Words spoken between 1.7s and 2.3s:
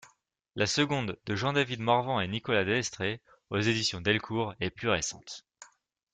Morvan et